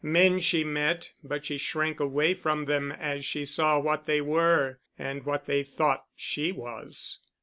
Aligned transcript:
Men 0.03 0.39
she 0.39 0.63
met 0.63 1.11
but 1.23 1.45
she 1.45 1.59
shrank 1.59 1.99
away 1.99 2.33
from 2.33 2.65
them 2.65 2.91
as 2.91 3.23
she 3.23 3.45
saw 3.45 3.77
what 3.79 4.07
they 4.07 4.19
were 4.19 4.79
and 4.97 5.23
what 5.27 5.45
they 5.45 5.61
thought 5.61 6.05
she 6.15 6.51
was. 6.51 7.19